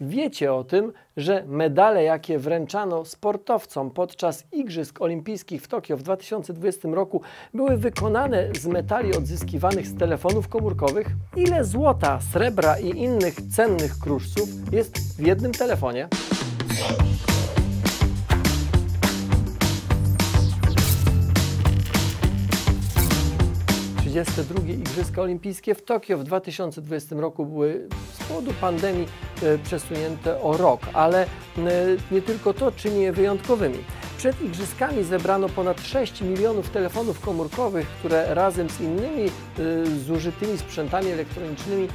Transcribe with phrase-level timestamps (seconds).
[0.00, 6.88] Wiecie o tym, że medale, jakie wręczano sportowcom podczas Igrzysk Olimpijskich w Tokio w 2020
[6.88, 7.20] roku,
[7.54, 11.06] były wykonane z metali odzyskiwanych z telefonów komórkowych?
[11.36, 16.08] Ile złota, srebra i innych cennych kruszców jest w jednym telefonie?
[24.14, 29.08] 32 Igrzyska Olimpijskie w Tokio w 2020 roku były z powodu pandemii
[29.42, 31.26] e, przesunięte o rok, ale e,
[32.10, 33.78] nie tylko to czyni je wyjątkowymi.
[34.18, 39.30] Przed igrzyskami zebrano ponad 6 milionów telefonów komórkowych, które razem z innymi e,
[40.06, 41.88] zużytymi sprzętami elektronicznymi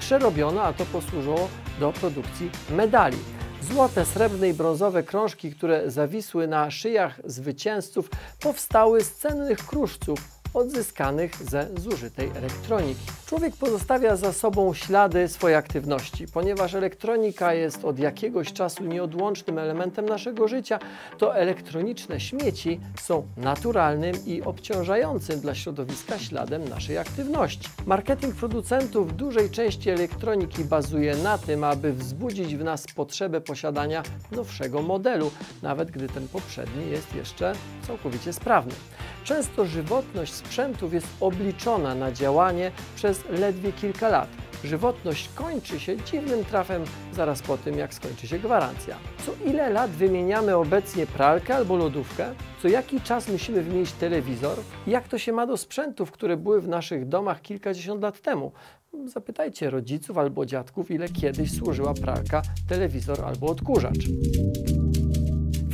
[0.00, 1.48] przerobiono, a to posłużyło
[1.80, 3.18] do produkcji medali.
[3.62, 11.36] Złote, srebrne i brązowe krążki, które zawisły na szyjach zwycięzców, powstały z cennych kruszców odzyskanych
[11.50, 13.00] ze zużytej elektroniki.
[13.26, 16.26] Człowiek pozostawia za sobą ślady swojej aktywności.
[16.28, 20.78] Ponieważ elektronika jest od jakiegoś czasu nieodłącznym elementem naszego życia,
[21.18, 27.68] to elektroniczne śmieci są naturalnym i obciążającym dla środowiska śladem naszej aktywności.
[27.86, 34.02] Marketing producentów dużej części elektroniki bazuje na tym, aby wzbudzić w nas potrzebę posiadania
[34.32, 35.30] nowszego modelu,
[35.62, 37.52] nawet gdy ten poprzedni jest jeszcze
[37.86, 38.72] całkowicie sprawny.
[39.24, 44.28] Często żywotność sprzętów jest obliczona na działanie przez ledwie kilka lat.
[44.64, 48.96] Żywotność kończy się dziwnym trafem zaraz po tym, jak skończy się gwarancja.
[49.26, 52.34] Co ile lat wymieniamy obecnie pralkę albo lodówkę?
[52.62, 54.58] Co jaki czas musimy wymienić telewizor?
[54.86, 58.52] Jak to się ma do sprzętów, które były w naszych domach kilkadziesiąt lat temu?
[59.04, 64.08] Zapytajcie rodziców albo dziadków, ile kiedyś służyła pralka, telewizor albo odkurzacz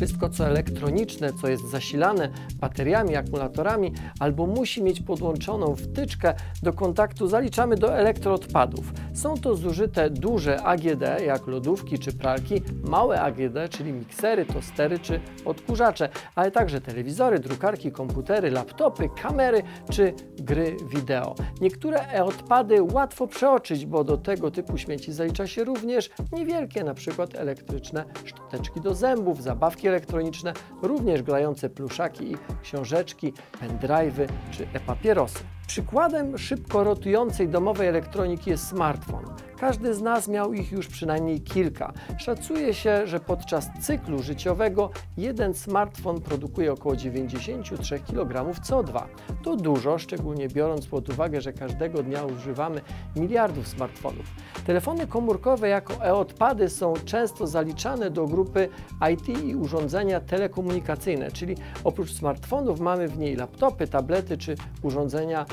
[0.00, 2.28] wszystko co elektroniczne, co jest zasilane
[2.60, 8.92] bateriami, akumulatorami, albo musi mieć podłączoną wtyczkę do kontaktu, zaliczamy do elektroodpadów.
[9.20, 15.20] Są to zużyte duże AGD, jak lodówki czy pralki, małe AGD, czyli miksery, tostery czy
[15.44, 21.34] odkurzacze, ale także telewizory, drukarki, komputery, laptopy, kamery czy gry wideo.
[21.60, 28.04] Niektóre e-odpady łatwo przeoczyć, bo do tego typu śmieci zalicza się również niewielkie, przykład elektryczne
[28.24, 30.52] szczoteczki do zębów, zabawki elektroniczne,
[30.82, 35.59] również grające pluszaki i książeczki, pendrive'y czy e-papierosy.
[35.70, 39.24] Przykładem szybko rotującej domowej elektroniki jest smartfon.
[39.60, 41.92] Każdy z nas miał ich już przynajmniej kilka.
[42.18, 49.02] Szacuje się, że podczas cyklu życiowego jeden smartfon produkuje około 93 kg CO2.
[49.42, 52.80] To dużo, szczególnie biorąc pod uwagę, że każdego dnia używamy
[53.16, 54.26] miliardów smartfonów.
[54.66, 58.68] Telefony komórkowe jako e-odpady są często zaliczane do grupy
[59.12, 65.46] IT i urządzenia telekomunikacyjne, czyli oprócz smartfonów mamy w niej laptopy, tablety czy urządzenia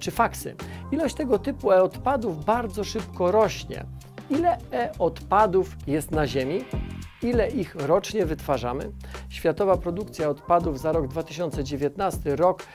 [0.00, 0.54] czy faksy.
[0.92, 3.53] Ilość tego typu e-odpadów bardzo szybko rośnie.
[4.30, 6.64] Ile e-odpadów jest na Ziemi?
[7.24, 8.90] Ile ich rocznie wytwarzamy.
[9.28, 12.66] Światowa produkcja odpadów za rok 2019, rok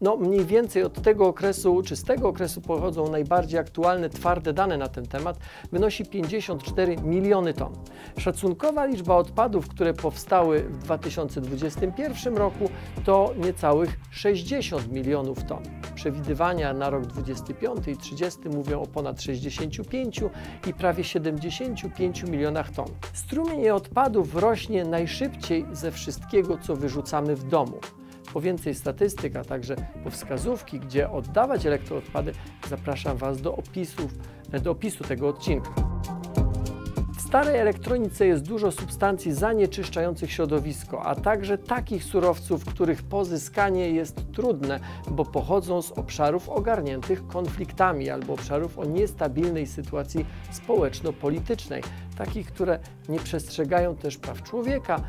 [0.00, 4.76] no mniej więcej od tego okresu, czy z tego okresu pochodzą najbardziej aktualne twarde dane
[4.76, 5.38] na ten temat,
[5.72, 7.72] wynosi 54 miliony ton.
[8.18, 12.70] Szacunkowa liczba odpadów, które powstały w 2021 roku
[13.04, 15.62] to niecałych 60 milionów ton.
[15.94, 20.20] Przewidywania na rok 25 i 30 mówią o ponad 65
[20.66, 22.86] i prawie 75 milionach ton.
[23.12, 27.78] Strumień Wytwarzanie odpadów rośnie najszybciej ze wszystkiego, co wyrzucamy w domu.
[28.32, 32.32] Po więcej statystyk, a także po wskazówki, gdzie oddawać elektroodpady,
[32.68, 34.14] zapraszam Was do, opisów,
[34.62, 35.70] do opisu tego odcinka
[37.28, 44.80] starej elektronice jest dużo substancji zanieczyszczających środowisko, a także takich surowców, których pozyskanie jest trudne,
[45.10, 51.82] bo pochodzą z obszarów ogarniętych konfliktami albo obszarów o niestabilnej sytuacji społeczno-politycznej,
[52.18, 55.00] takich, które nie przestrzegają też praw człowieka,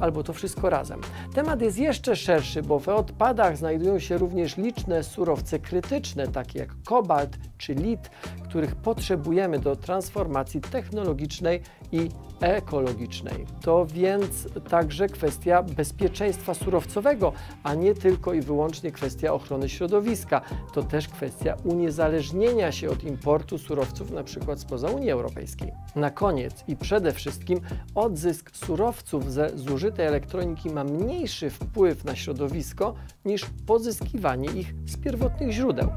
[0.00, 1.00] albo to wszystko razem.
[1.34, 6.70] Temat jest jeszcze szerszy, bo w odpadach znajdują się również liczne surowce krytyczne, takie jak
[6.84, 8.10] kobalt czy lit,
[8.44, 12.08] których potrzebujemy do transformacji technologicznej i
[12.40, 13.46] ekologicznej.
[13.62, 17.32] To więc także kwestia bezpieczeństwa surowcowego,
[17.62, 20.40] a nie tylko i wyłącznie kwestia ochrony środowiska.
[20.72, 24.56] To też kwestia uniezależnienia się od importu surowców np.
[24.56, 25.72] spoza Unii Europejskiej.
[25.96, 27.60] Na koniec i przede wszystkim
[27.94, 32.94] odzysk surowców ze zużytej elektroniki ma mniejszy wpływ na środowisko
[33.24, 35.88] niż pozyskiwanie ich z pierwotnych źródeł.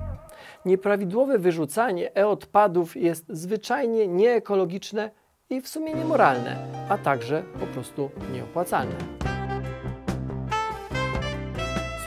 [0.65, 5.11] Nieprawidłowe wyrzucanie e-odpadów jest zwyczajnie nieekologiczne
[5.51, 6.57] i w sumie niemoralne,
[6.89, 8.95] a także po prostu nieopłacalne.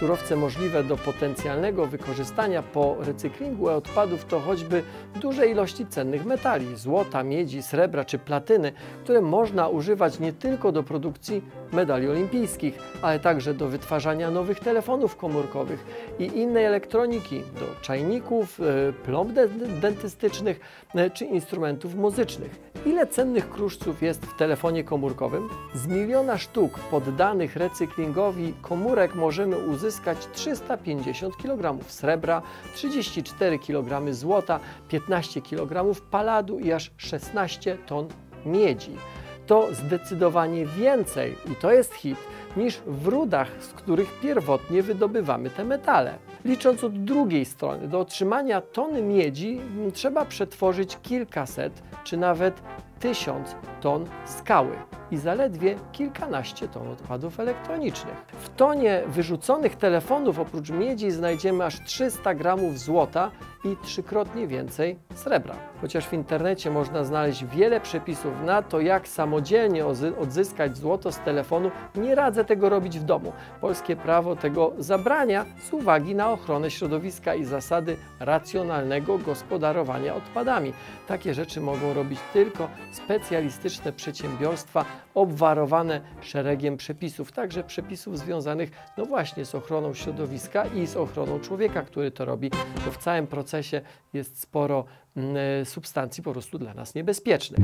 [0.01, 4.83] Surowce możliwe do potencjalnego wykorzystania po recyklingu odpadów to choćby
[5.21, 8.73] duże ilości cennych metali, złota, miedzi, srebra czy platyny,
[9.05, 11.43] które można używać nie tylko do produkcji
[11.73, 15.85] medali olimpijskich, ale także do wytwarzania nowych telefonów komórkowych
[16.19, 19.33] i innej elektroniki, do czajników, e, plomb
[19.81, 20.61] dentystycznych
[20.95, 22.74] e, czy instrumentów muzycznych.
[22.87, 25.49] Ile cennych kruszców jest w telefonie komórkowym?
[25.75, 32.43] Z miliona sztuk poddanych recyklingowi komórek możemy uzyskać 350 kg srebra,
[32.75, 38.09] 34 kg złota, 15 kg paladu i aż 16 ton
[38.47, 38.97] miedzi.
[39.47, 42.19] To zdecydowanie więcej, i to jest hit,
[42.57, 46.15] niż w rudach, z których pierwotnie wydobywamy te metale.
[46.45, 49.61] Licząc od drugiej strony, do otrzymania tony miedzi
[49.95, 52.63] trzeba przetworzyć kilkaset czy nawet
[53.05, 54.77] tysiąc ton skały
[55.11, 58.15] i zaledwie kilkanaście ton odpadów elektronicznych.
[58.33, 63.31] W tonie wyrzuconych telefonów oprócz miedzi znajdziemy aż 300 gramów złota
[63.65, 65.55] i trzykrotnie więcej srebra.
[65.81, 69.87] Chociaż w internecie można znaleźć wiele przepisów na to, jak samodzielnie
[70.21, 73.33] odzyskać złoto z telefonu, nie radzę tego robić w domu.
[73.61, 80.73] Polskie prawo tego zabrania z uwagi na ochronę środowiska i zasady racjonalnego gospodarowania odpadami.
[81.07, 89.45] Takie rzeczy mogą robić tylko specjalistyczne przedsiębiorstwa obwarowane szeregiem przepisów, także przepisów związanych no właśnie
[89.45, 92.51] z ochroną środowiska i z ochroną człowieka, który to robi,
[92.85, 93.81] bo w całym procesie
[94.13, 94.85] jest sporo
[95.17, 97.61] mm, e, substancji po prostu dla nas niebezpiecznych.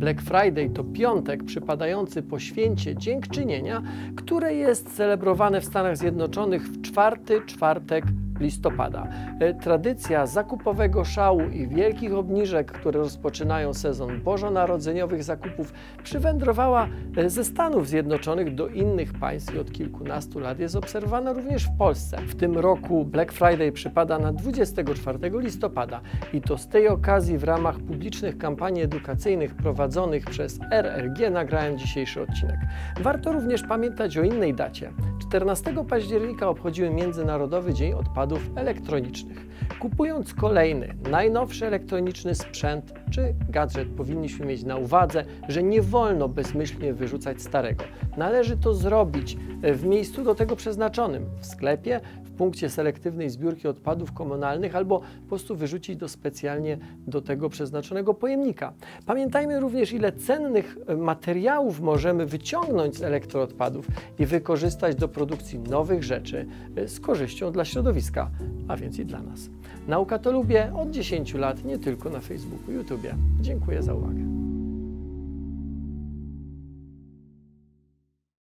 [0.00, 3.82] Black Friday to piątek przypadający po święcie dziękczynienia,
[4.16, 8.04] które jest celebrowane w Stanach Zjednoczonych w czwarty czwartek
[8.40, 9.06] listopada.
[9.40, 15.72] E, tradycja zakupowego szału i wielkich obniżek, które rozpoczynają sezon bożonarodzeniowych zakupów,
[16.02, 21.64] przywędrowała e, ze Stanów Zjednoczonych do innych państw i od kilkunastu lat jest obserwowana również
[21.64, 22.18] w Polsce.
[22.26, 26.00] W tym roku Black Friday przypada na 24 listopada
[26.32, 32.22] i to z tej okazji w ramach publicznych kampanii edukacyjnych prowadzonych przez RRG nagrałem dzisiejszy
[32.22, 32.56] odcinek.
[33.00, 34.92] Warto również pamiętać o innej dacie.
[35.30, 39.46] 14 października obchodzimy Międzynarodowy Dzień Odpadów Elektronicznych.
[39.80, 46.94] Kupując kolejny, najnowszy elektroniczny sprzęt czy gadżet, powinniśmy mieć na uwadze, że nie wolno bezmyślnie
[46.94, 47.84] wyrzucać starego.
[48.16, 52.00] Należy to zrobić w miejscu do tego przeznaczonym w sklepie,
[52.38, 58.72] punkcie selektywnej zbiórki odpadów komunalnych albo po prostu wyrzucić do specjalnie do tego przeznaczonego pojemnika.
[59.06, 63.86] Pamiętajmy również, ile cennych e, materiałów możemy wyciągnąć z elektroodpadów
[64.18, 66.46] i wykorzystać do produkcji nowych rzeczy
[66.76, 68.30] e, z korzyścią dla środowiska,
[68.68, 69.50] a więc i dla nas.
[69.88, 73.06] Nauka to lubię od 10 lat, nie tylko na Facebooku, YouTube.
[73.40, 74.39] Dziękuję za uwagę.